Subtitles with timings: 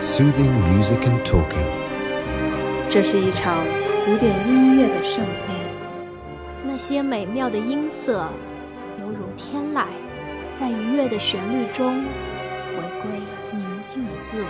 [0.00, 1.66] soothing music and talking.
[2.88, 3.62] 这是一场
[4.06, 5.72] 古典音乐的盛宴，
[6.64, 8.26] 那些美妙的音色，
[8.98, 9.84] 犹如天籁，
[10.58, 13.10] 在愉悦的旋律中回归
[13.52, 14.48] 宁静的自我。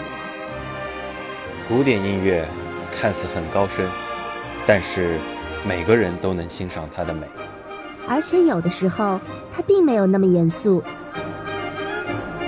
[1.68, 2.46] 古典音乐
[2.92, 3.84] 看似很高深，
[4.66, 5.18] 但是
[5.66, 7.26] 每个人都能欣赏它的美。
[8.08, 9.20] 而且有的时候，
[9.52, 10.80] 它并没有那么严肃。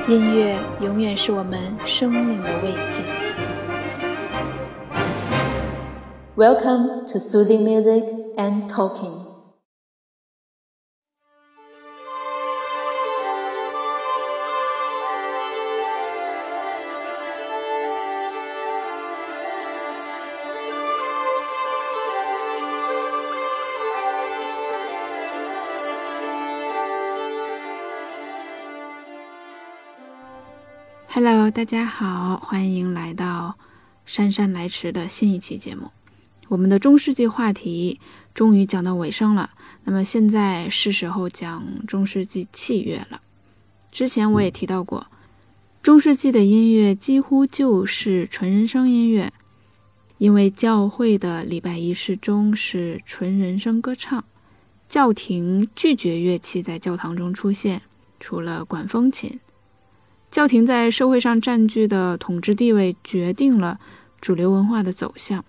[0.09, 3.03] 音乐永远是我们生命的慰藉。
[6.35, 8.03] Welcome to soothing music
[8.37, 9.22] and talking.
[31.55, 33.59] 大家好，欢迎来到
[34.07, 35.91] 姗姗来迟的新一期节目。
[36.49, 38.01] 我们的中世纪话题
[38.33, 39.51] 终于讲到尾声了，
[39.85, 43.21] 那么现在是时候讲中世纪器乐了。
[43.91, 45.09] 之前我也提到过，
[45.83, 49.31] 中世纪的音乐几乎就是纯人声音乐，
[50.17, 54.25] 因为教会的礼拜仪式中是纯人声歌唱，
[54.89, 57.83] 教廷拒绝乐器在教堂中出现，
[58.19, 59.39] 除了管风琴。
[60.33, 63.79] 教廷在社会上占据的统治地位决定了
[64.19, 65.45] 主流文化的走向，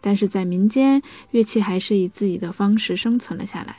[0.00, 3.78] 但是在民间，乐器还是以自己的方式生存了下来。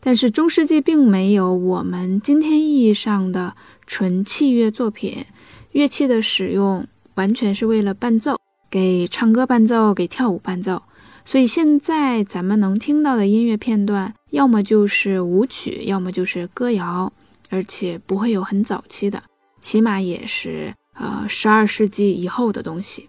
[0.00, 3.54] 但是中世纪并没有我们今天意义上的
[3.86, 5.24] 纯器乐作品，
[5.70, 8.36] 乐器的使用完全是为了伴奏，
[8.68, 10.82] 给唱歌伴奏，给跳舞伴奏。
[11.24, 17.12] 所以现在咱们能听到的音乐片段，要么就是舞曲，要么就是歌谣，
[17.50, 19.22] 而且不会有很早期的。
[19.64, 23.08] 起码也是呃十二世纪以后的东西。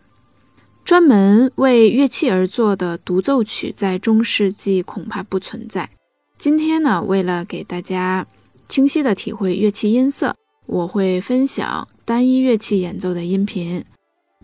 [0.85, 5.89] 专门为乐器而做的独奏曲在中世纪恐怕不存在。
[6.37, 8.25] 今天呢，为了给大家
[8.69, 10.33] 清晰的体会乐器音色，
[10.65, 13.83] 我会分享单一乐器演奏的音频，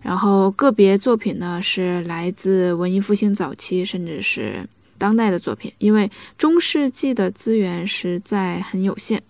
[0.02, 4.68] 然后个别作品呢是来自文艺复兴早期甚至是
[4.98, 9.22] 当代的作品，因为中世纪的资源实在很有限。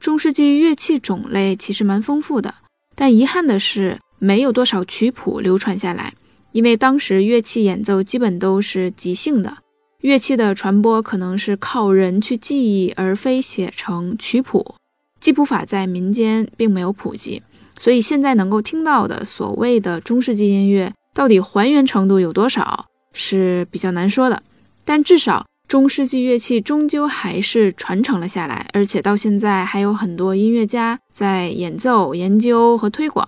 [0.00, 2.54] 中世纪乐器种类其实蛮丰富的，
[2.96, 6.14] 但遗憾的是没有多少曲谱流传下来，
[6.52, 9.58] 因为当时乐器演奏基本都是即兴的，
[10.00, 14.74] 乐器的传播可能是靠人去记忆，而非写成曲谱。
[15.20, 17.42] 记谱法在民间并没有普及，
[17.78, 24.42] 所以现在能够听到的所谓的中世纪音乐，到底还原程度有多少是比较难说的，
[24.82, 25.44] 但至少。
[25.70, 33.24] 中世纪乐器终究还是传承了下来，而且到现在还有很多音乐家在演奏、研究和推广，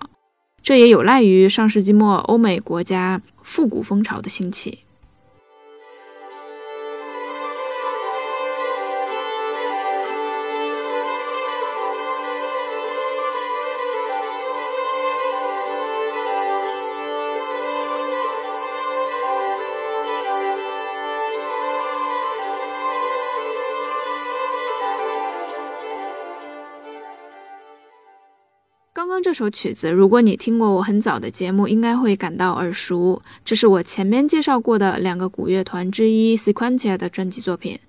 [0.61, 4.79] 这也有赖于上世纪末欧美国家复古风潮的兴起。
[29.33, 33.19] 这首曲子，如果你听过我很早的节目，应该会感到耳熟。
[33.43, 37.79] 这是我前面介绍过的两个古乐团之一 Sequentia 的专辑作品。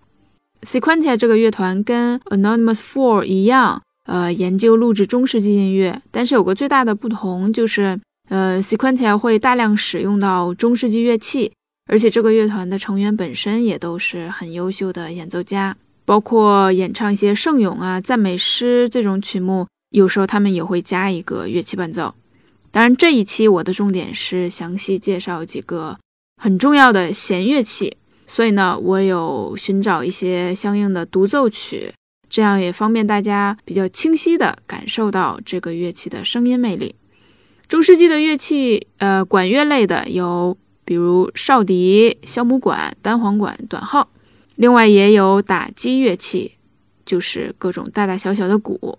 [0.62, 8.00] Sequentia 这个乐团跟 Anonymous Four 一样，呃，研究录制中世纪音乐，但是有个最大的不同就是，
[8.30, 11.52] 呃，Sequentia 会大量使用到中世纪乐器，
[11.92, 15.76] 而且这个乐团的成员本身也都是很优秀的演奏家，
[16.06, 19.66] 包括演唱一些圣咏啊、赞美诗这种曲目。
[19.94, 22.12] 有时候他们也会加一个乐器伴奏，
[22.72, 25.96] 当然这一期我的重点是详细介绍几个
[26.42, 27.96] 很重要的弦乐器，
[28.26, 31.92] 所以呢，我有寻找一些相应的独奏曲，
[32.28, 36.96] 这样也方便大家比较清晰的感受到这个乐器的声音魅力。
[37.68, 44.10] 中世纪的乐器，呃，管乐类的有，比如哨笛、箫母管、单簧管、短号，
[44.56, 46.54] 另外也有打击乐器，
[47.06, 48.98] 就是各种大大小小的鼓。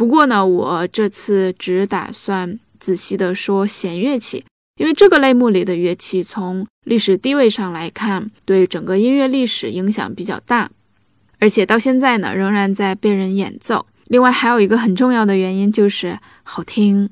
[0.00, 4.42] 不过呢，我这次只打算仔细的说弦乐器，
[4.78, 10.70] 因为这个类目里的乐器从历史地位上来看，对整个音乐历史影响比较大，
[11.38, 13.84] 而且到现在呢，仍然在被人演奏。
[14.06, 17.10] 另外还有一个很重要的原因就是好听。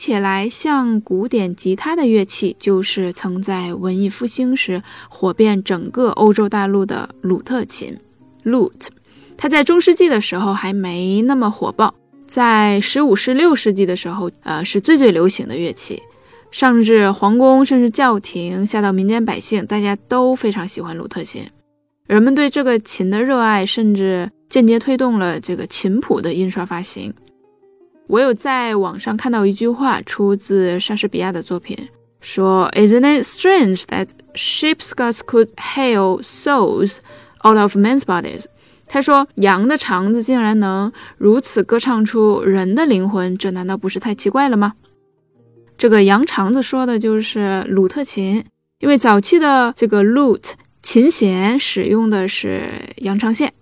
[0.00, 7.94] 起来像古典吉他的乐器，就是曾在文艺复兴时火遍整个欧洲大陆的鲁特琴
[8.44, 8.88] （lute）。
[9.36, 11.94] 它在中世纪的时候还没那么火爆，
[12.26, 16.02] 在十五、十六世纪的时候，呃，是最最流行的乐器。
[16.50, 21.46] 上至皇宫，甚至教廷，下到民间百姓，大家都非常喜欢鲁特琴。
[22.06, 27.12] 人们对这个琴的热爱，甚至间接推动了这个琴谱的印刷发行。
[28.10, 31.78] 我有在网上看到一句话，出自莎士比亚的作品，
[32.20, 36.96] 说：“Isn't it strange that sheep's guts could hail souls
[37.44, 38.46] out of men's bodies？”
[38.88, 44.72] 他说：“羊的肠子竟然能如此歌唱出人的灵魂，这难道不是太奇怪了吗？”
[45.78, 48.44] 这个羊肠子说的就是鲁特琴，
[48.80, 52.62] 因为早期的这个 lute 琴弦使用的是
[52.96, 53.52] 羊肠线。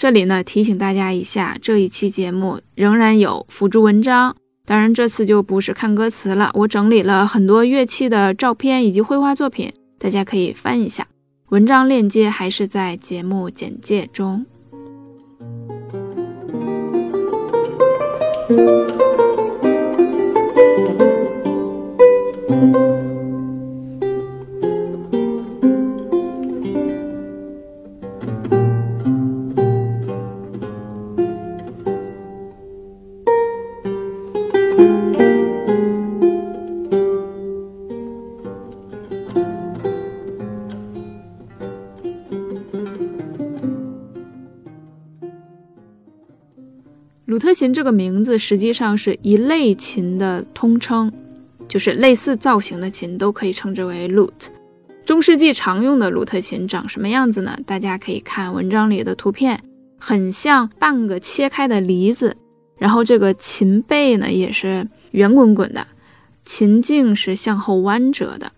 [0.00, 11.06] 这里呢提醒大家一下，这一期节目仍然有辅助文章，当然这次就不是看歌词了，我整理了很多乐器的照片以及绘画作品，大家可以翻一下。
[11.50, 14.46] 文章链接还是在节目简介中。
[47.60, 51.12] 琴这个名字实际上是一类琴的通称，
[51.68, 54.46] 就是类似造型的琴都可以称之为 lute。
[55.04, 57.54] 中世纪常用的鲁特琴长什么样子呢？
[57.66, 59.62] 大家可以看文章里的图片，
[59.98, 62.34] 很像半个切开的梨子。
[62.78, 65.86] 然后这个琴背呢也是圆滚滚的，
[66.42, 68.50] 琴颈是向后弯折的。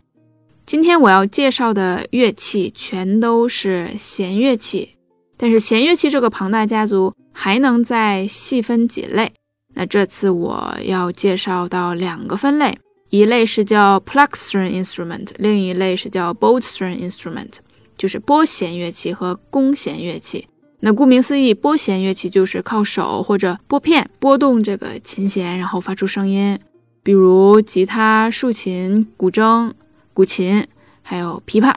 [0.65, 4.91] 今天我要介绍的乐器全都是弦乐器，
[5.37, 7.13] 但是弦乐器这个庞大家族。
[7.33, 9.33] 还能再细分几类？
[9.75, 17.55] 那这次我要介绍到两个分类，一类是叫 pluck string instrument，另一类是叫 bow string instrument，
[17.97, 20.47] 就是拨弦乐器和弓弦乐器。
[20.81, 26.59] 那顾名思义，拨弦乐器就是靠手或者拨片拨动这个琴弦，然后发出声音，
[27.03, 29.73] 比如吉他、竖琴、古筝、
[30.13, 30.67] 古琴，
[31.01, 31.75] 还有琵琶。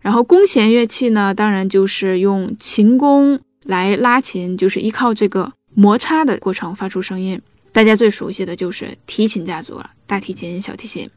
[0.00, 3.40] 然后弓弦乐器呢，当然就是用琴弓。
[3.70, 7.40] 来拉琴就是依靠这个摩擦的过程发出声音，
[7.72, 11.08] 大家最熟悉的就是提琴家族了，大提琴、小提琴。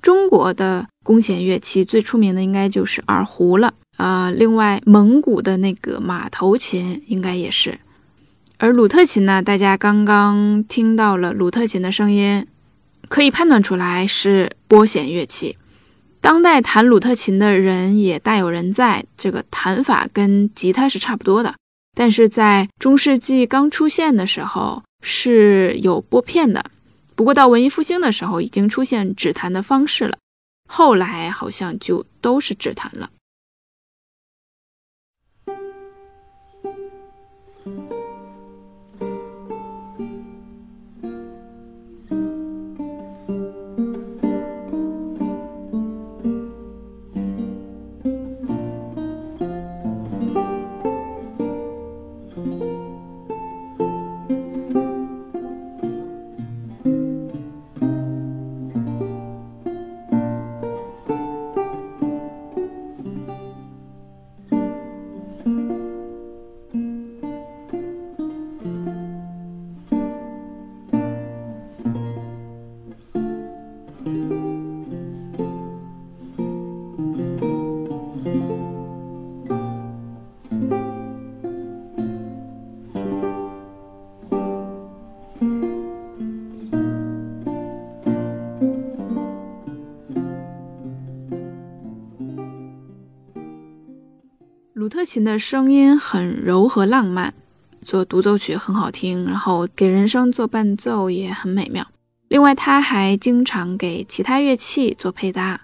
[0.00, 7.78] 中国的弓弦乐器最出名的应该就是二胡了，呃，另外蒙古的那个马头琴应该也是。
[8.58, 12.46] 而鲁特琴呢，大家刚刚听到了鲁特琴的声音，
[13.08, 15.56] 可以判断出来是拨弦乐器。
[16.20, 21.54] 当代弹鲁特琴的人也大有人在，这个弹法跟吉他是差不多的。
[21.94, 26.64] 但是在中世纪刚出现的时候是有拨片的，
[27.14, 30.16] 不过到文艺复兴的时候已经出现指弹的方式了，
[30.68, 33.10] 后来好像就都是指弹了。
[94.92, 97.32] 特琴的声音很柔和浪漫，
[97.80, 101.86] 做独奏曲很好听，然后给人声做伴奏也很美妙。
[102.28, 105.62] 另外，他还经常给其他乐器做配搭。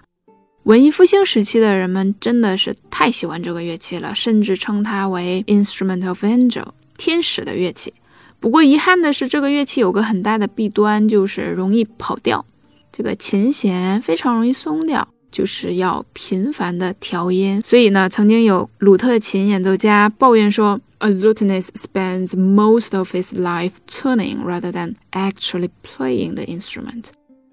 [0.63, 6.65] 文艺复兴时期的人们真的是太喜欢这个乐器了，甚至称它为 instrument of angel，
[6.97, 7.93] 天使的乐器。
[8.39, 12.43] 不过遗憾的是，这个乐器有个很大的弊端，就是容易跑调，
[12.91, 15.07] 这个琴弦非常容易松掉。
[15.31, 27.05] 就是要频繁的调音，所以呢，曾经有鲁特琴演奏家抱怨说，a lutenist spends most of his life tuning rather than actually playing the instrument。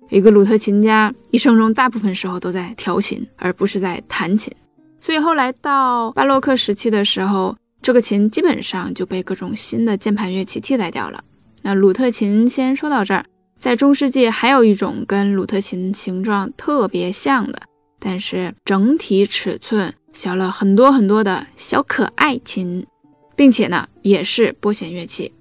[0.09, 4.53] 一个鲁特琴家一生中大部分时候都在调琴，而不是在弹琴。
[4.99, 11.23] 所以后来到巴洛克时期的时候，这个琴基本上就被各种新的键盘乐器替代掉了。
[11.63, 13.25] 那鲁特琴先说到这儿。
[13.59, 17.63] 在中世纪，还有一种跟鲁特琴形状特别像的，
[17.99, 22.87] 但是整体尺寸小了很多很多的小可爱琴，
[23.35, 25.33] 并且呢，也是拨弦乐器。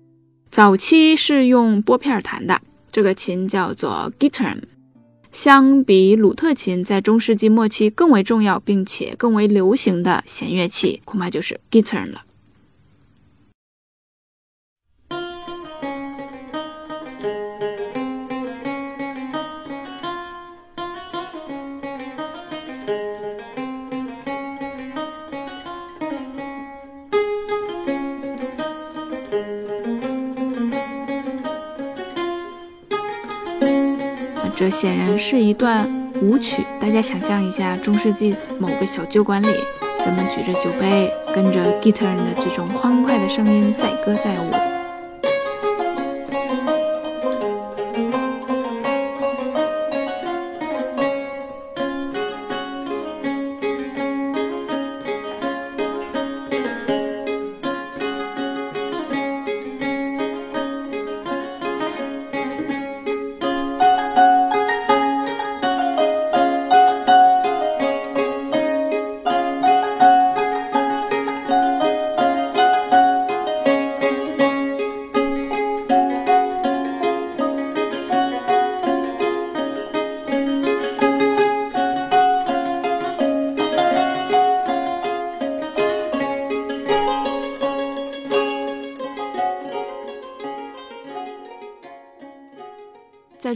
[0.50, 4.58] 早期是用拨片弹的，这个琴叫做 g i t a r。
[5.32, 12.22] 相比鲁特琴，在中世纪末期更为重要并且更为流行的弦乐器，恐怕就是 g i t a r 了。
[34.56, 35.86] 这显然是一段
[36.22, 36.64] 舞曲。
[36.80, 39.48] 大家想象一下，中世纪某个小酒馆里，
[40.06, 44.75] 人们举着酒杯，跟着 guitar 的这种欢快的声音载歌载舞。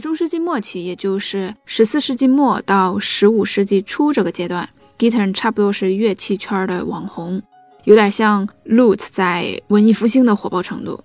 [0.00, 7.40] 中世纪末期，也就是十四世纪末到十五世纪初这个阶段，guitar 差不多是乐器圈的网红，
[7.84, 10.98] 有点像 lute 在文艺复兴的火爆程度。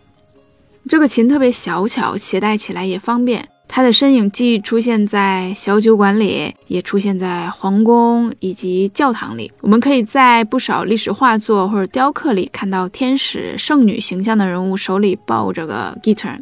[0.87, 3.47] 这个琴特别小巧，携带起来也方便。
[3.67, 9.51] 它的身影既出现在小酒馆里，也出现在皇宫以及教堂里。
[9.61, 16.39] 我们可以在不少历史画作或者雕刻里看到天使、圣女形象的人物手里抱着个 guitar。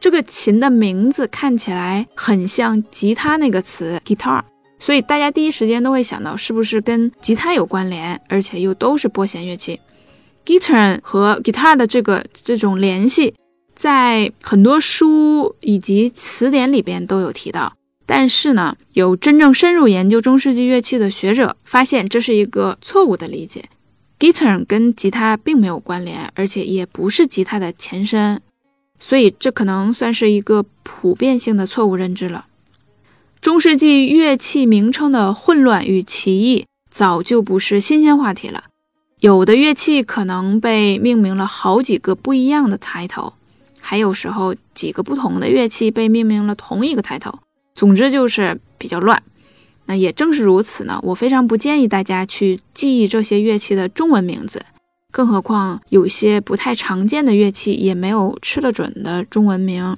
[0.00, 4.42] 这个琴的名字看起来很像吉他那个词 guitar，
[4.78, 9.78] 所以大家第一时间都会想到是不是跟吉他有关联，而且又都是拨弦乐器。
[10.46, 13.34] guitar 和 guitar 的这个这种联系，
[13.74, 17.74] 在很多书以及词典里边都有提到，
[18.06, 23.66] 但是呢，有真正深入研究中世纪乐器的学者发现这是一个错误的理解
[24.18, 28.40] ，guitar 跟吉他并没有关联，而且也不是吉他的前身。
[29.00, 32.46] 所以，这可能算是一个普遍性的错误认知了。
[33.40, 38.64] 中世纪乐器名称的混乱与歧义早就不是新鲜话题了。
[39.20, 43.32] 有的乐器可能被命名了好几个不一样的抬头
[43.80, 47.38] 还有时候几个不同的乐器被命名了同一个抬头。
[47.74, 49.22] 总之就是比较乱。
[49.86, 54.62] 那也正是如此呢，我非常不建议大家去记忆这些乐器的中文名字。
[55.10, 59.96] 更何况，有些不太常见的乐器也没有吃得准的中文名。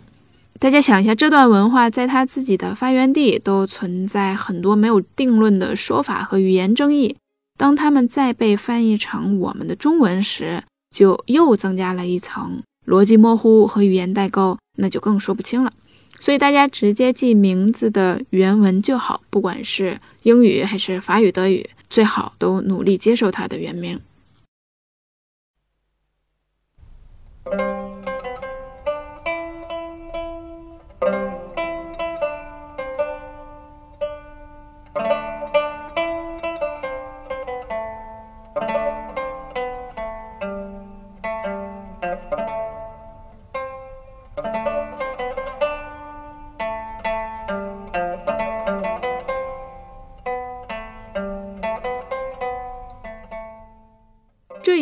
[0.58, 7.16] 大家想一下，这段文化在它自己的发源地都存在很多没有定论的说法和语言争议。
[7.58, 10.62] 当它们再被翻译成我们的中文时，
[10.94, 15.72] 就又增加了一层逻辑模糊和语言代沟，那就更说不清了。
[16.18, 23.98] 所以大家直接记名字的原文就好，不管是英语还是法语、德语，最好都努力接受它的原名。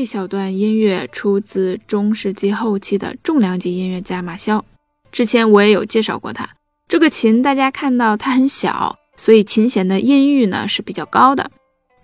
[0.01, 4.65] 一小段音乐出自中世纪后期的重量级音乐家马肖。
[5.13, 6.49] 之前我也有介绍过他。
[6.89, 11.51] 这个琴，大家看到它很小，所以琴弦的音域呢是比较高的。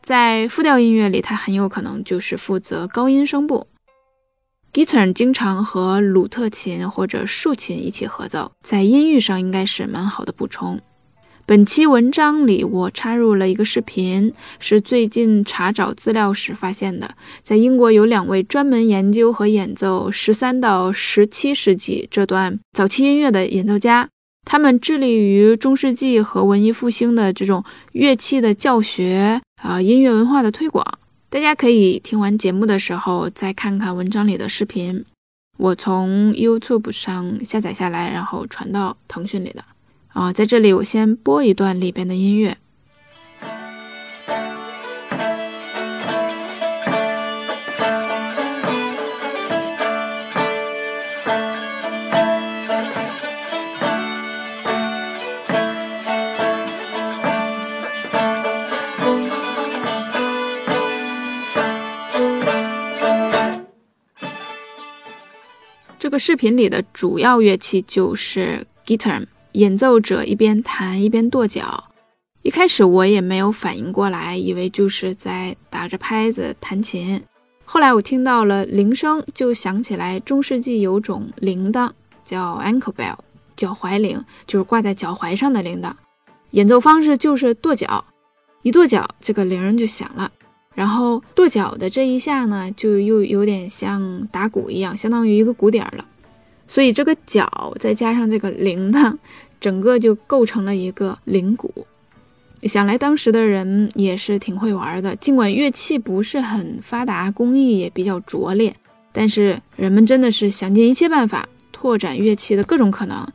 [0.03, 3.67] 在复调音乐里，它很有可能就是负责高音声部。
[4.75, 10.79] Guitar 经常和鲁特琴或者竖琴一起合奏，在音域上应该是蛮好的补充。
[11.49, 17.09] 本期文章里，我插入了一个视频，是最近查找资料时发现的。
[17.41, 24.09] 在英国有两位专门研究和演奏十三到十七世纪这段早期音乐的演奏家，
[24.45, 27.63] 他们致力于中世纪和文艺复兴的这种
[27.93, 30.85] 乐器的教学啊，音乐文化的推广。
[31.31, 35.05] 大家可以听完节目的时候再看看文章里的视频，
[35.59, 39.65] 我从 YouTube 上下载下来，然后传到腾讯里的。
[40.17, 42.57] 啊，在这里我先播一段里边的音乐。
[65.99, 69.27] 这个视频里的主要乐器就是 guitar。
[69.57, 71.85] 演奏者一边弹一边跺脚，
[72.43, 77.23] 一开始我也没有反应过来，以为就是在打着拍子弹琴。
[77.65, 81.91] 后来我听到了铃声，就想起来中世纪有种铃铛
[82.23, 83.17] 叫 ankle bell，
[83.57, 85.91] 脚踝铃，就是挂在脚踝上的铃铛。
[86.51, 88.05] 演奏方式就是跺脚，
[88.61, 90.31] 一跺脚这个铃就响了。
[90.75, 96.05] 然后跺脚的这一下呢，就又有点像打鼓一样，相当于一个鼓点了。
[96.69, 99.17] 所以这个脚再加上这个铃铛。
[99.61, 101.87] 整个就构成了一个铃鼓，
[102.63, 105.15] 想来当时的人也是挺会玩的。
[105.17, 108.75] 尽管乐器不是很发达，工艺也比较拙劣，
[109.13, 113.27] 但是人们真的是想尽一切办法拓展乐器的各种可能，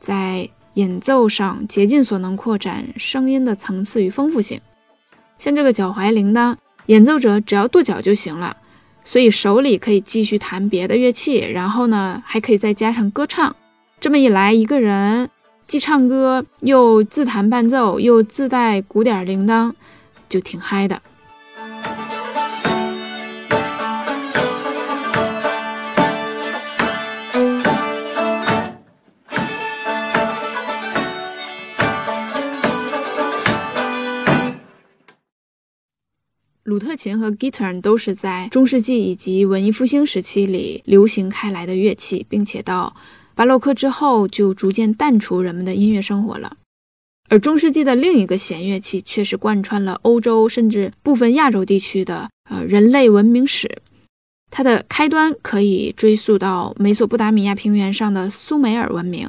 [0.00, 4.60] 在演奏上竭尽所能扩展声音的层次与丰富性。
[5.38, 6.56] 像这个脚踝铃铛，
[6.86, 8.56] 演奏者只要跺脚就行了，
[9.04, 13.54] 所以手里可以继续弹别的乐器，然后呢还可以再加上歌唱。
[14.00, 15.30] 这么一来，一个人。
[15.66, 19.72] 既唱歌又自弹伴奏，又自带鼓点铃铛，
[20.28, 21.02] 就挺嗨的。
[36.62, 42.94] 鲁特琴和 guitar 都是在中世纪以及文艺复兴时期里流行开来的乐器，并且到。
[43.34, 46.56] 巴洛克之后就逐渐淡出人们的音乐生活了，
[47.28, 53.82] 而中世纪的另一个弦乐器却是贯穿了欧洲甚至部分亚洲地区的呃人类文明史。
[54.50, 59.28] 它的开端可以追溯到美索不达米亚平原上的苏美尔文明，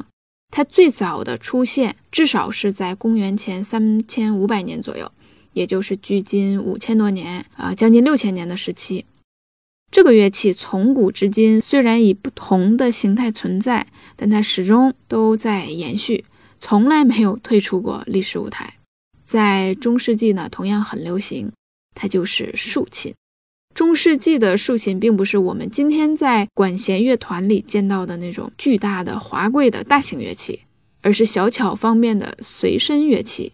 [0.51, 5.11] 它最早的出现至少是在公元前三千五百年左右，
[5.53, 9.03] 也就是距今五千多年啊，将近六千年的时期。
[9.95, 16.25] 这个乐器从古至今虽然以不同的形态存在，但它始终都在延续，
[16.59, 18.73] 从来没有退出过历史舞台。
[19.23, 21.49] 在中世纪呢，同样很流行，
[21.93, 23.13] 它就是竖琴。
[23.73, 30.59] 中世纪的竖琴并不是我们今天在管弦乐团里见到的那种巨大的、华贵的大型乐器，
[31.03, 33.53] 而是小巧方便的随身乐器。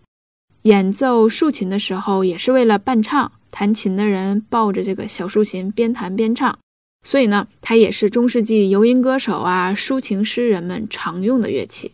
[0.64, 3.32] 演奏竖琴的时候，也是为了伴唱。
[3.52, 6.58] 弹琴的人抱着这个小竖琴边弹边唱，
[7.06, 11.92] 所以呢，它也是中世纪游吟歌手啊、抒情诗人们常用的乐器。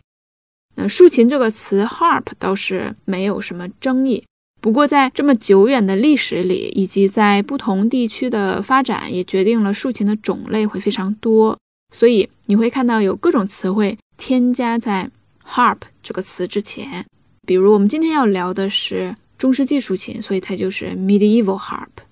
[0.76, 4.24] 那竖琴这个词 harp 倒是没有什么争议，
[4.60, 11.58] 不过在这么久远的历史里，以及在不同地区的发展，也决定了竖琴的种类会非常多。
[11.92, 15.10] 所以你会看到有各种词汇添加在
[15.44, 17.04] harp 这个词之前，
[17.46, 19.16] 比如我们今天要聊的是。
[19.38, 22.07] 中世纪竖琴，所以它就是 medieval harp。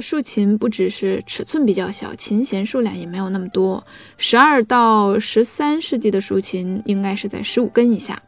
[0.00, 3.86] 竖琴不只是尺寸比较小，琴弦数量也没有那么多。
[4.16, 8.22] 十二到十三世纪的竖琴应该是在十五根以下。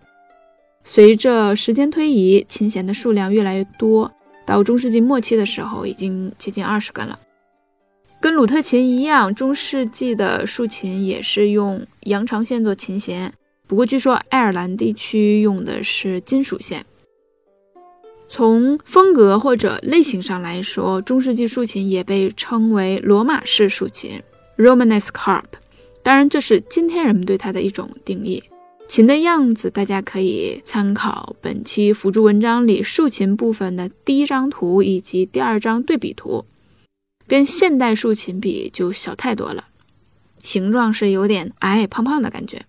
[0.83, 4.11] 随着时间推移，琴弦的数量越来越多，
[4.47, 7.19] 到中世纪末期的时候，已经接近二十根了。
[8.21, 13.33] 跟鲁特琴一样，中世纪的竖琴也是用羊肠线做琴弦，
[13.67, 16.85] 不过据说爱尔兰地区用的是金属线。
[18.33, 24.23] 从风格或者类型上来说，中世纪竖琴也被称为罗马式竖琴
[24.57, 25.43] （Romanesque harp）。
[26.05, 28.41] 当然，这是今天人们对它的一种定义。
[28.87, 36.47] 琴的样子，大家可以参考本期辅助文章里竖琴部分的第一张图以及第二张对比图。
[37.27, 39.65] 跟现代竖琴比就小太多了，
[40.41, 42.65] 形状是有点矮矮胖胖的感觉，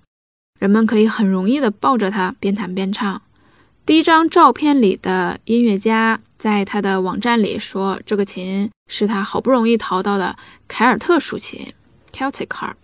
[0.57, 3.21] 人们可以很容易的抱着它边弹边唱。
[3.91, 11.73] 第一张照片里的音乐家在他的网站里说，这个琴是他好不容易淘到的凯尔特竖琴
[12.13, 12.77] （Celtic harp），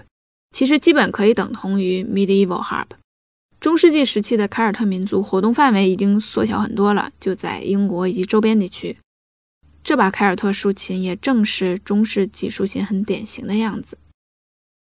[0.51, 2.87] 其实基本可以等同于 medieval harp。
[3.61, 8.97] 中世纪时期的凯尔特民族活动范围已经缩小很多了，就在英国以及周边地区。
[9.81, 13.97] 这把凯尔特竖琴也正是中世纪竖琴很典型的样子。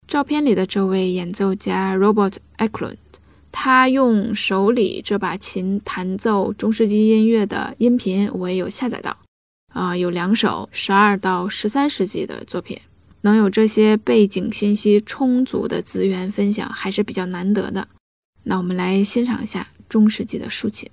[0.07, 2.97] 照片里的这位演奏家 Robert Eklund，
[3.55, 9.15] 他用手里这把琴弹奏中世纪音乐的音频，我也有下载到。
[9.71, 12.77] 啊，有两首十二到十三世纪的作品，
[13.21, 17.87] 能有这些背景信息充足的资源分享，还是比较难得的。
[18.43, 20.89] 那我们来欣赏一下中世纪的竖琴。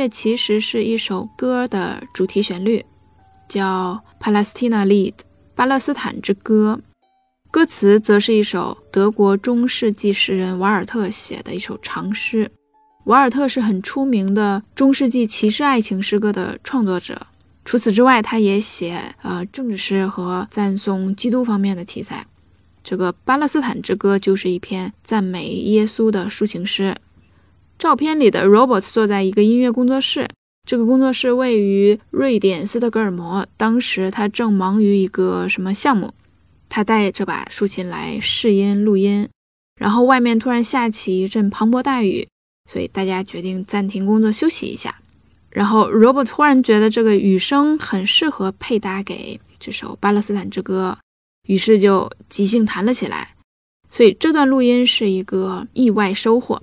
[0.00, 2.82] 乐其实是一首歌的主题旋律，
[3.46, 5.12] 叫《Palestina Lied》
[5.54, 6.80] （巴勒斯坦之歌）。
[7.52, 12.50] 歌词则是一首德国中世纪诗人瓦尔特写的一首长诗。
[13.04, 17.26] 瓦尔特是很出名的中世纪骑士爱情诗歌的创作者。
[17.66, 22.26] 除此之外，他也写呃政治诗和赞颂基督方面的题材。
[22.82, 26.96] 这个《巴勒斯坦之歌》就是一篇赞美耶稣的抒情诗。
[27.80, 30.28] 照片里的 Robert 坐在一个音乐工作室，
[30.68, 33.46] 这个工作室位于瑞典斯德哥尔摩。
[33.56, 36.12] 当时他正忙于一个什么项目，
[36.68, 39.26] 他带这把竖琴来试音录音，
[39.80, 42.28] 然后外面突然下起一阵磅礴大雨，
[42.70, 45.00] 所以大家决定暂停工作休息一下。
[45.48, 50.98] 然后 Robert 突然觉得这个雨声很适合配搭给这首《巴勒斯坦之歌》，
[51.50, 53.34] 于是就即兴弹了起来。
[53.88, 56.62] 所以这段录音是一个意外收获。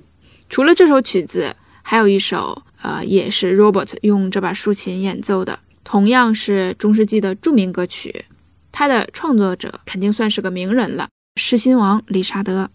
[0.49, 8.25] 除了这首曲子，还有一首，呃，也是 Robert 用这把竖琴演奏的，同样是中世纪的著名歌曲。
[8.71, 12.69] 它的创作者肯定算是个名人了，狮心王理查德。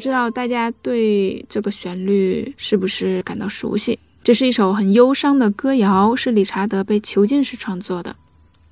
[0.00, 3.98] 不知道大家对这个旋律是不是感到熟悉？
[4.24, 8.16] 这是一首很忧伤的歌谣，是理查德被囚禁时创作的。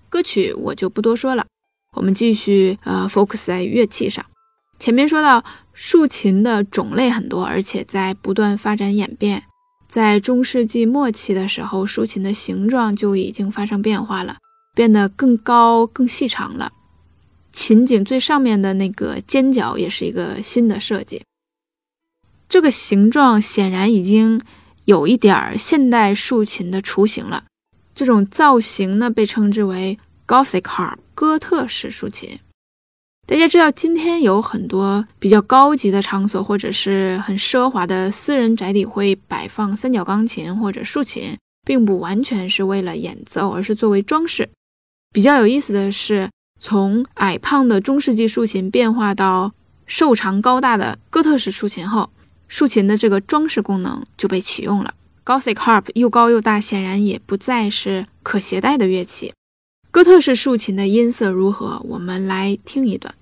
[0.09, 1.45] 歌曲我就不多说了，
[1.93, 4.25] 我们继续呃 focus 在乐器上。
[4.79, 9.43] 前面说到竖琴的种类很多，而且在不断发展演变。
[9.87, 14.39] 在中世纪末期的时候，竖琴的形状就已经发生变化了，
[14.75, 16.73] 变得更高、更细长了。
[17.51, 21.23] 琴颈最上面的那个尖角也是一个新的设计，
[22.49, 24.41] 这个形状显然已经
[24.85, 27.45] 有一点儿现代竖琴的雏形了。
[27.95, 32.39] 这种造型呢，被称之为 Gothic harp，哥特式竖琴。
[33.27, 44.49] 大家知道，今天有很多比较高级的场所，或者是很奢华的私人宅邸，会摆放三角钢琴或者竖琴，并不完全是为了演奏，而是作为装饰。
[45.13, 46.29] 比较有意思的是。
[46.61, 49.53] 从矮胖的中世纪竖琴变化到
[49.87, 52.11] 瘦长高大的哥特式竖琴后，
[52.49, 54.95] 竖琴的这个装饰功能就被启用了。
[55.25, 59.33] Gothic harp 又高又大，显然也不再是可携带的乐器。
[59.91, 61.81] 哥特式竖琴的音色如何？
[61.85, 63.15] 我们来听一段。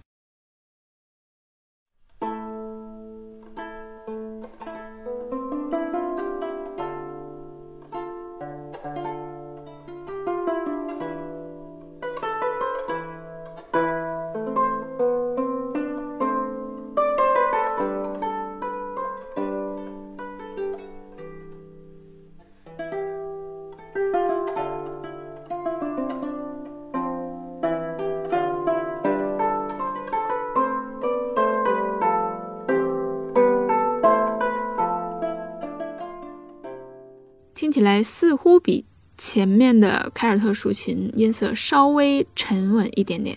[39.18, 43.36] 前面的凯尔特竖琴音色稍微沉稳一点点，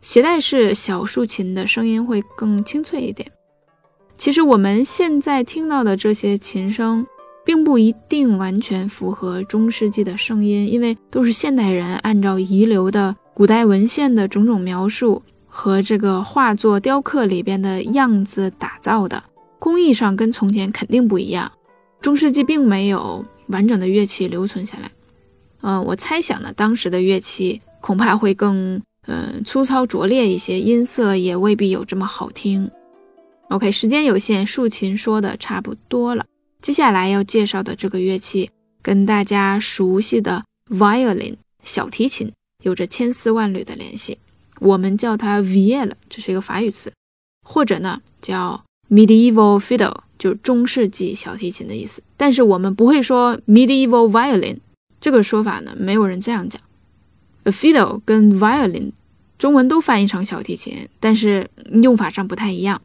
[0.00, 3.30] 携带式小竖琴的声音会更清脆一点。
[4.16, 7.06] 其实我们现在听到的这些琴声，
[7.44, 19.22] 并不一定完全符合中世纪的声音，因为都是现代人按照遗留的古代文献的种种描述和这个画作、雕刻里边的样子打造的，
[19.58, 21.52] 工艺上跟从前肯定不一样。
[22.00, 24.90] 中世纪并没有完整的乐器留存下来。
[25.62, 32.70] 嗯，我猜想呢，当时的乐器恐怕会更嗯粗糙拙劣一些，音色也未必有这么好听。
[33.48, 36.24] OK，时间有限，竖琴说的差不多了，
[36.60, 38.50] 接下来要介绍的这个乐器
[38.82, 42.30] 跟大家熟悉的 violin 小提琴
[42.62, 44.18] 有着千丝万缕的联系，
[44.60, 46.92] 我们叫它 viol，这是一个法语词，
[47.44, 52.02] 或者呢叫 medieval fiddle，就是中世纪小提琴的意思。
[52.16, 54.58] 但是我们不会说 medieval violin。
[55.00, 56.60] 这个说法呢，没有人这样讲。
[57.44, 58.92] A fiddle 跟 violin
[59.38, 61.48] 中文都翻译成小提琴，但是
[61.82, 62.82] 用法上不太一样。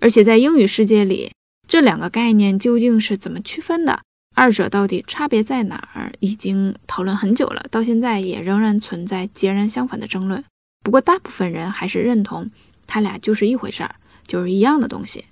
[0.00, 1.30] 而且在英语世界里，
[1.68, 4.00] 这两个概念究竟是怎么区分的？
[4.34, 6.10] 二者到底差别在哪儿？
[6.20, 10.42] 已经讨论很久了，到现在也仍然存在截然相反的争论。
[10.82, 12.50] 不过大部分人还是认同，
[12.86, 15.26] 它俩就是一回事儿，就是一样的东西，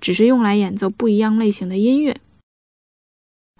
[0.00, 2.16] 只是用来演奏不一样类型的音乐。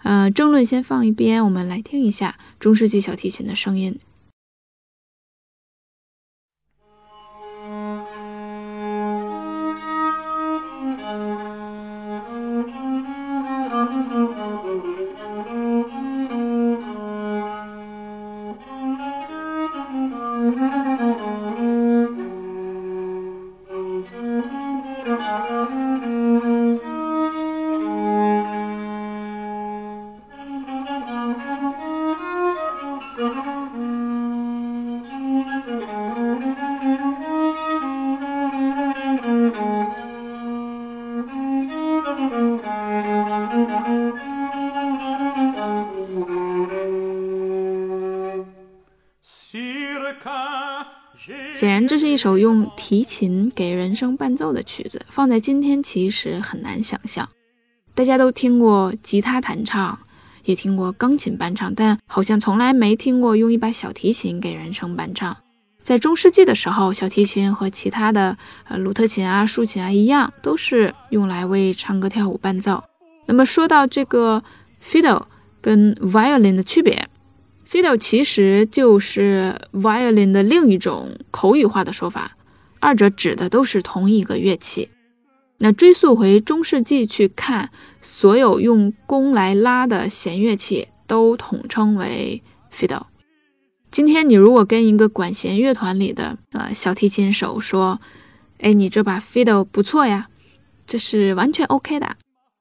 [0.03, 3.97] 呃，争论先放一边，我们来听一下中世纪小提琴的声音。
[51.89, 57.27] 这是一首用提琴给人声伴奏的曲子，放在今天其实很难想象。
[57.95, 59.97] 大家都听过吉他弹唱，
[60.45, 65.35] 也听过钢琴伴唱，但好像从来没听过用一把小提琴给人声伴唱。
[65.81, 72.83] 在中世纪的时候，小提琴和其他的呃鲁特琴啊、竖琴啊一样，都是用来为唱歌跳舞伴奏。
[73.25, 74.43] 那么说到这个
[74.79, 75.23] fiddle
[75.59, 77.09] 跟 violin 的区别。
[77.69, 82.35] Fiddle 其实就是 violin 的另一种口语化的说法，
[82.79, 84.89] 二者指的都是同一个乐器。
[85.59, 87.69] 那追溯回中世纪去看，
[88.01, 92.41] 所有用弓来拉的弦乐器都统称为
[92.73, 93.03] fiddle。
[93.91, 98.01] 今天你如果跟一个管弦乐团里的呃小提琴手说
[98.61, 100.29] ：“哎，你这把 fiddle 不错呀”，
[100.87, 102.17] 这是完全 OK 的。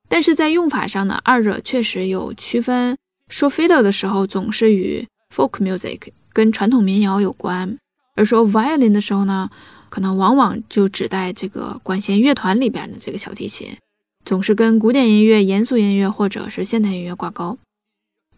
[0.07, 2.95] 但是在用法上呢，二者确实有区分。
[3.29, 6.01] 说 fiddle 的时候，总是与 folk music
[6.33, 7.77] 跟传统民谣有关；
[8.15, 9.51] 而说 violin 的时候呢，
[9.89, 13.69] 可能往往就指代这个管弦乐团里边的这个小提琴，
[14.25, 17.59] 总是跟古典音乐、严肃音乐或者是现代音乐挂钩。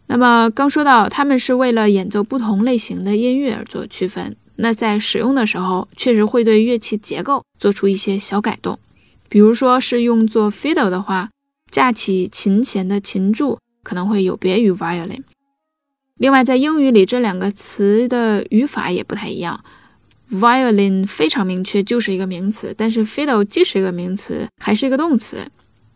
[0.07, 4.35] 那么刚说到，他们是为了演奏不同类型的音乐而做区分。
[4.57, 8.77] 那在使用的时候，确实会对乐器结构做出一些小改动，
[9.29, 11.29] 比如说是用作 fiddle 的话，
[11.71, 13.57] 架起琴弦的琴柱。
[13.83, 15.23] 可能会有别于 violin。
[16.17, 19.63] 另外，在英语里，这两个词的语法也不太一样。
[20.31, 25.45] violin 非常明确，就是一个名词，但是 fiddle 既是一个名词，还是一个动词，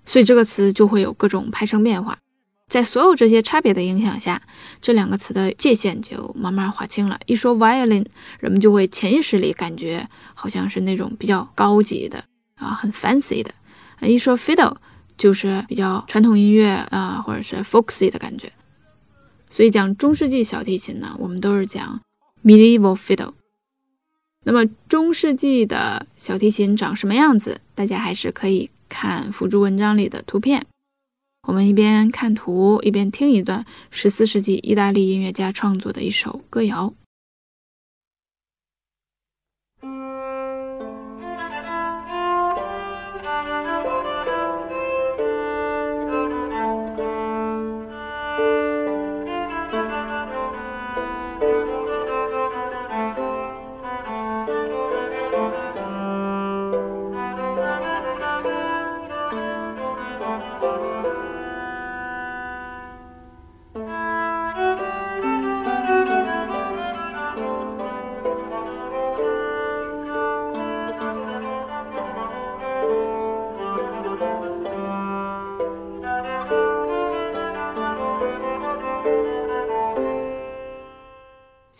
[0.03, 2.17] 所以这个词就会有各种派生变化。
[2.67, 4.41] 在所有这些差别的影响下，
[4.81, 7.19] 这两个词的界限就慢慢划清了。
[7.27, 8.03] 一说 violin，
[8.39, 12.23] 人们就会潜意识里感觉好像是那种比较高级的
[12.55, 13.53] 啊，很 fancy 的。
[14.01, 14.75] 一说 fiddle。
[15.17, 18.51] 就是比较传统音乐啊，或者是 folksy 的感觉。
[19.49, 22.01] 所以讲中世纪小提琴呢，我们都是讲
[22.43, 23.33] medieval fiddle。
[24.43, 27.59] 那么中世纪的小提琴长什么样子？
[27.73, 30.65] 大家还是可以看辅助文章里的图片。
[31.47, 36.93] 我们一边看图，一边听一段十四世纪意大利音乐家创作的一首歌谣。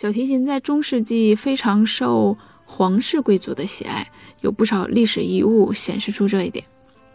[0.05, 4.07] 小提琴在中世纪非常受皇室贵族的喜爱，
[4.41, 6.63] 有不少历史遗物显示出这一点。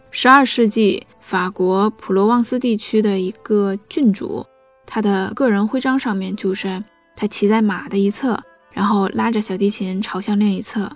[0.09, 4.45] 十二世纪，法国普罗旺斯地区的一个郡主，
[4.85, 6.83] 他的个人徽章上面就是
[7.15, 8.37] 他骑在马的一侧，
[8.73, 10.91] 然后拉着小提琴朝向另一侧。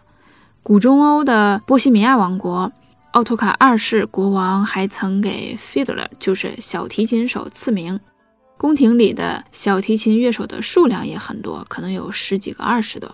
[0.62, 2.70] 古中欧的波西米亚王国，
[3.12, 7.98] 奥托卡二世国王还曾给 fiddler，就是小提琴手赐名。
[8.58, 13.14] 宫廷里的小提琴乐手的数量也很多，可能有十几个、二十多。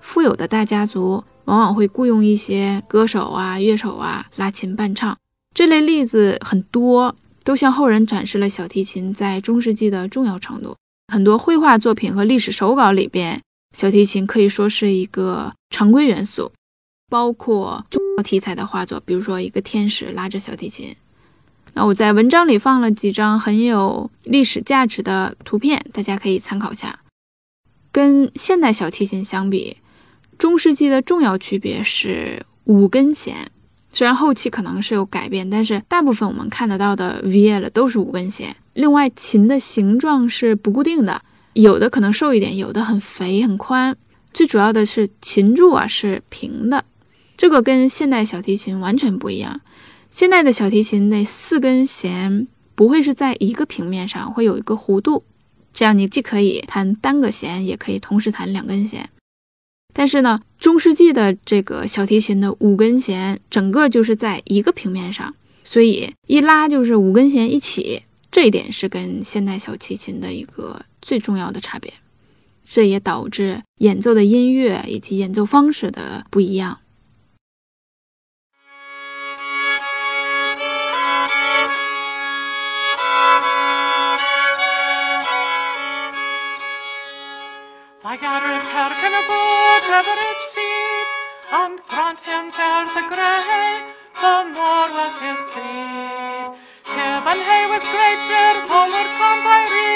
[0.00, 5.16] 富有的大家族往往会雇佣一些歌手啊、乐手啊拉琴伴唱。
[5.54, 10.76] 这类例子很多，都向后人展示了小提琴在中世纪的重要程度。
[11.12, 13.40] 很多绘画作品和历史手稿里边，
[13.76, 16.52] 小提琴可以说是一个常规元素，
[17.08, 20.94] 包括宗教题材的画作，比如说一个天使拉着小提琴。
[21.76, 27.00] 那我在文章里放了几张很有历史价值的图片，大家可以参考下。
[27.92, 29.76] 跟现代小提琴相比，
[30.38, 33.50] 中世纪的重要区别是五根弦。
[33.92, 38.56] 虽然后期可能是有改变，但是大部分我们看得到的 viol 都是五根弦。
[38.72, 41.20] 另外，琴的形状是不固定的，
[41.52, 43.94] 有的可能瘦一点，有的很肥很宽。
[44.32, 46.86] 最主要的是琴柱啊是平的，
[47.36, 49.60] 这个跟现代小提琴完全不一样。
[50.16, 55.22] 现代的小提琴那四根弦不会是在一个平面上，会有一个弧度，
[55.74, 59.10] 这样你既可以弹单个弦，也可以同时弹两根弦。
[59.92, 71.92] 但是呢，中世纪的这个小提琴的五根弦整个就是在一个平面上，所以一拉就是五根弦一起，这一点是跟现代小提琴的一个最重要的差别。
[72.64, 76.78] 这也导致演奏的音乐以及演奏方式的不一样。
[91.52, 93.82] And grant him perfect grace
[94.20, 96.48] the more was his plea
[96.84, 99.88] to heaven hey with great bit of homer come by me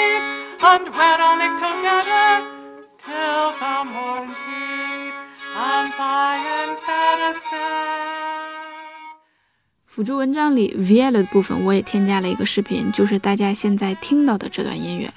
[0.61, 2.05] and wear onyctop and
[3.59, 4.69] by empirics
[5.57, 7.89] and by empirics and
[9.81, 15.11] 辅助文章里 viola 的部分，我也添加了一个视频，就是大家现在听到的这段音乐。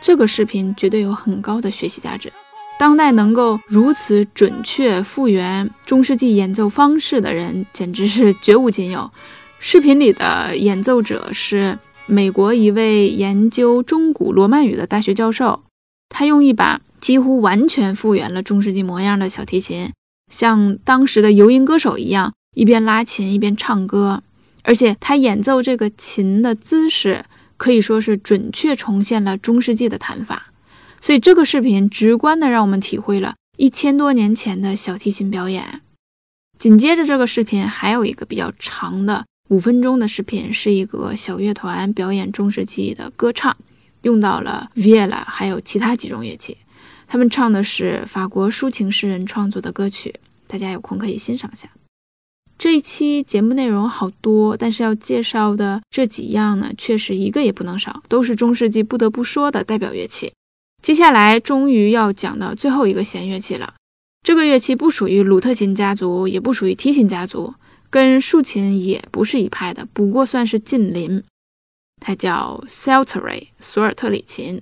[0.00, 2.32] 这个视频绝对有很高的学习价值。
[2.78, 9.10] 当代能够如此准确复原中世纪演奏方式的人，简直是绝无仅有。
[9.58, 15.62] 视频里的演奏者是美国一位研究中古罗曼语的大学教授，
[16.08, 19.90] 他用一把几乎完全复原了中世纪模样的小提琴，
[20.30, 24.22] 像当时的游吟歌手一样，一边拉琴一边唱歌，
[24.64, 27.24] 而且他演奏这个琴的姿势
[27.56, 30.50] 可以说是准确重现了中世纪的弹法。
[31.04, 35.82] 所以这个视频直观的让我们体会了一千多年前的小提琴表演。
[36.58, 43.54] 紧接着这个视频还有一个比较长的五分钟的视频，是一个小乐团表演中世纪的歌唱，
[44.00, 46.56] 用到了 viola 还有其他几种乐器。
[47.06, 50.14] 他们唱的是法国抒情诗人创作的歌曲，
[50.46, 51.68] 大家有空可以欣赏下。
[52.56, 60.32] 这一期节目内容好多，但是要介绍的这几样呢，确实一个也不能少，都是中世纪不得不说的代表乐器。
[60.84, 63.72] 接下来终于要讲到最后一个弦乐器了。
[64.22, 67.54] 这个乐器不属于鲁特琴家族，也不属于提琴家族，
[67.88, 71.24] 跟竖琴也不是一派的，不过算是近邻。
[72.02, 74.60] 它叫 Psaltery，索尔特里琴。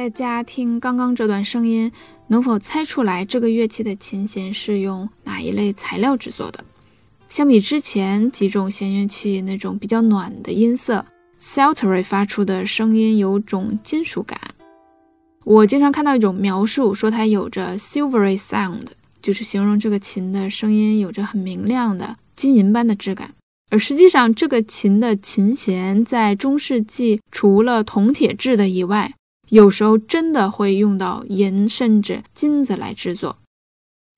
[0.00, 1.92] 大家听刚刚这段声音，
[2.28, 6.64] 能否猜出来这个乐器的琴弦是用哪一类材料制作的？
[7.28, 11.04] 相比之前几种弦乐器那种比较暖的音色
[11.38, 14.40] ，Psaltery 发出的声音有种金属感。
[15.44, 18.86] 我经常看到一种描述，说它有着 silvery sound，
[19.20, 23.34] 就是形容这个琴的声音有着很明亮的金银般的质感。
[23.68, 29.12] 而实际上，这个琴的琴弦在中世纪除了铜铁制的以外，
[29.50, 33.38] 有时候真的会用到银甚至金子来制作。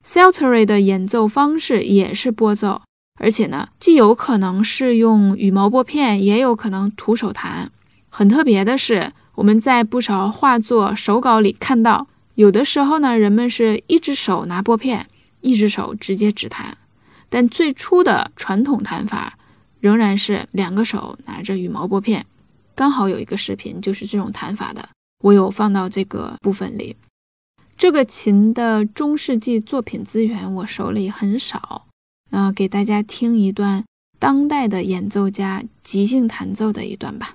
[0.04, 2.82] Psaltery 的演奏方式也是拨奏，
[3.20, 7.70] 而且呢，既有可能是用羽毛拨片，也有可能徒手弹。
[8.08, 15.06] 很特别的是，我们在不少画作手稿里看到，有的时候呢，人们是一只手拿拨片，
[15.40, 16.76] 一只手直接指弹。
[17.30, 19.38] 但最初的传统弹法
[19.80, 22.26] 仍然是两个手拿着羽毛拨片。
[22.74, 24.86] 刚好有一个视频就是这种弹法的，
[25.22, 26.96] 我有放到这个部分里。
[27.76, 31.86] 这个琴的中世纪作品资源我手里很少，
[32.30, 33.84] 呃，给大家听一段
[34.20, 37.34] 当代的演奏家即兴弹奏的一段吧。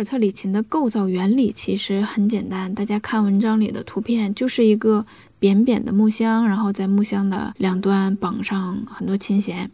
[0.00, 5.04] 尔特里琴的构造原理其实很简单，大家看文章里的图片，就是一个
[5.38, 9.70] 扁扁的木箱，然后在木箱的两端绑上很多琴弦。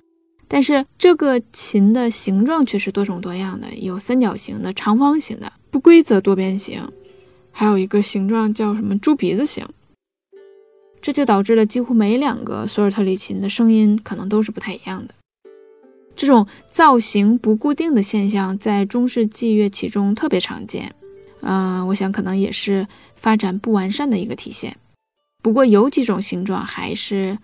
[0.48, 6.82] 但是这个琴的形状却是多种多样的，有三角形的、长方形的、不规则多边形，
[7.52, 9.64] 还有一个形状叫什么猪鼻子形。
[11.00, 15.14] 这就导致了几乎每两个索尔特里琴的声音可能都是不太一样的。
[16.16, 20.90] 这种造型不固定的现象在中世纪乐器中特别常见，
[21.42, 24.74] 嗯，我想可能也是发展不完善的一个体现。
[25.42, 27.36] 不过有几种形状还是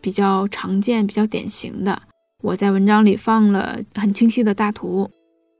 [0.00, 2.02] 比较常见、比较典型的。
[2.42, 5.08] 我在文章里放了很清晰的大图，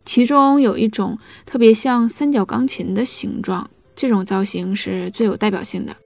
[0.05, 5.97] 其中有一种特别像三角钢琴的形状，这种造型是最有代表性的。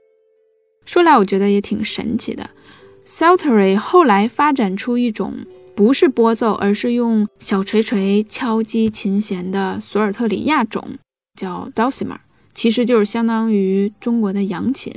[0.85, 2.51] 说来我觉得也挺神奇的
[3.05, 5.35] s a l t e r y 后来发展出一种。
[5.75, 10.85] 不是拨奏，而是用小锤锤敲击琴弦的索尔特里亚种，
[11.35, 12.19] 叫 dulcimer，
[12.55, 14.93] 其实就是相当于中国的扬琴。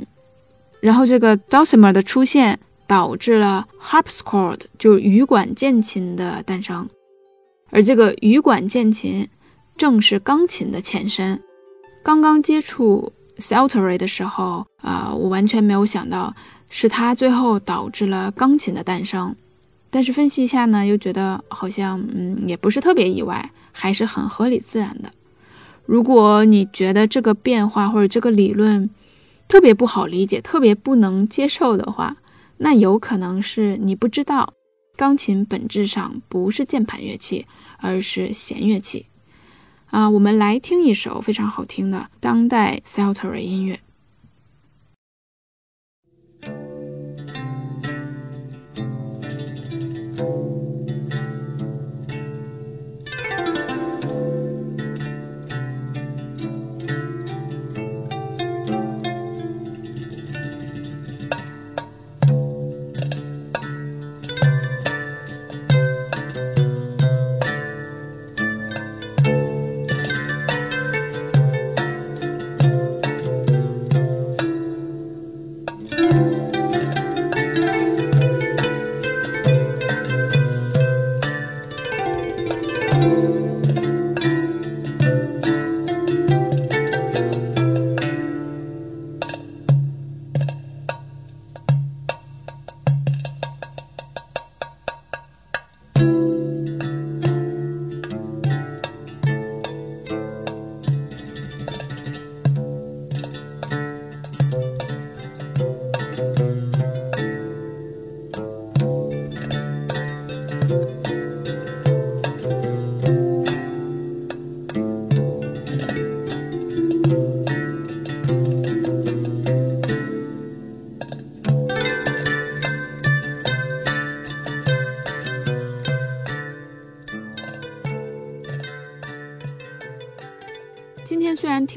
[0.80, 6.88] 然后这个 dulcimer 的出现，导致了 harpsichord，就是羽管键琴的诞生。
[7.70, 9.26] 而这个羽管键琴
[9.76, 11.42] 正是钢琴的前身。
[12.04, 16.32] 刚刚接触 saltery 的时候，啊，我完全没有想到
[16.68, 19.34] 是它最后导致了钢琴的诞生。
[19.90, 25.10] 但是分析一下呢，又觉得好像嗯也不是特别意外，还是很合理自然的。
[25.86, 28.90] 如果你觉得这个变化或者这个理论
[29.48, 32.16] 特别不好理解、特别不能接受的话，
[32.58, 34.52] 那有可能是你不知道，
[34.96, 37.46] 钢琴本质上不是键盘乐器，
[37.78, 39.06] 而是弦乐器。
[39.86, 43.78] 啊，我们来听一首非常好听的当代 s a l t e r y 音乐。
[50.16, 50.45] 今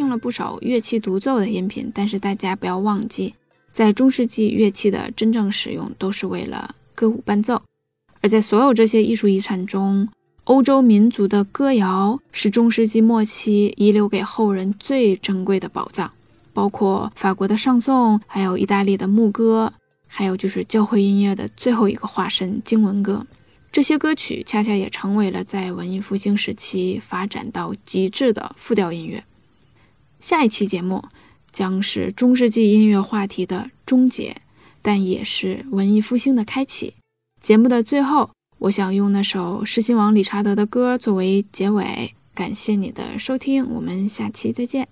[0.09, 3.35] 了不少乐器独奏的音频，但是大家不要忘记，
[3.71, 7.61] 在中世纪乐器的真正使用都是为了歌舞伴奏。
[8.21, 10.09] 而在所有这些艺术遗产中，
[10.45, 16.11] 欧洲民族的歌谣是中世纪末期遗留给后人最珍贵的宝藏，
[16.51, 19.71] 包括法国的上颂，还有意大利的牧歌，
[20.07, 23.25] 还有就是教会音乐的最后一个化身——经文歌。
[23.71, 29.23] 这些歌曲恰恰也成为了在文艺复兴时期发展到极致的复调音乐。
[30.19, 31.03] 下一期节目
[31.51, 34.35] 将是中世纪音乐话题的终结，
[34.81, 36.95] 但也是文艺复兴的开启。
[37.41, 42.13] 节目的最后，我想用那首狮心王理查德的歌作为结尾。
[42.35, 44.87] 感谢你的收听，我们下期再见。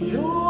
[0.00, 0.47] Your